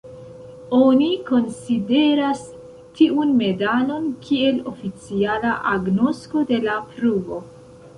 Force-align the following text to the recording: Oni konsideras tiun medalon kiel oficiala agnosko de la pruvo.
Oni 0.77 1.09
konsideras 1.27 2.41
tiun 3.01 3.37
medalon 3.45 4.11
kiel 4.27 4.61
oficiala 4.75 5.57
agnosko 5.77 6.49
de 6.53 6.65
la 6.71 6.85
pruvo. 6.93 7.45